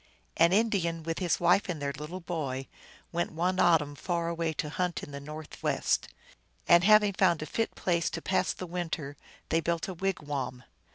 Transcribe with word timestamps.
An 0.35 0.51
Indian, 0.51 1.03
with 1.03 1.19
his 1.19 1.39
wife 1.39 1.69
and 1.69 1.79
their 1.79 1.91
little 1.93 2.21
boy, 2.21 2.67
went 3.11 3.33
one 3.33 3.59
autumn 3.59 3.93
far 3.93 4.29
away 4.29 4.51
to 4.53 4.71
hunt 4.71 5.03
in 5.03 5.11
the 5.11 5.19
northwest. 5.19 6.07
And 6.67 6.83
having 6.83 7.13
found 7.13 7.43
a 7.43 7.45
fit 7.45 7.75
place 7.75 8.09
to 8.15 8.19
pass 8.23 8.51
the 8.51 8.65
winter, 8.65 9.15
they 9.49 9.59
built 9.61 9.87
a 9.87 9.93
wigwam. 9.93 10.63